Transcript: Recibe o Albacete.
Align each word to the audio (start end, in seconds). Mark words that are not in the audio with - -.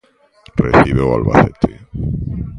Recibe 0.65 1.01
o 1.03 1.09
Albacete. 1.17 1.71